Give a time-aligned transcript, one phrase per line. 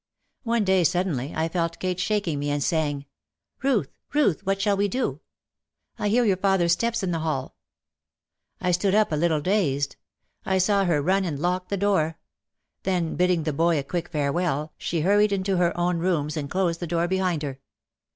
[0.41, 3.05] One day suddenly I felt Kate shaking me and saying,
[3.61, 5.21] "Ruth, Ruth, what shall we do?
[5.99, 7.55] I hear your father's steps in the hall!"
[8.59, 9.97] I stood up a little dazed.
[10.43, 12.17] I saw her run and lock the door.
[12.81, 16.49] Then bidding the boy a quick fare well she hurried into her own rooms and
[16.49, 17.59] closed the door behind her.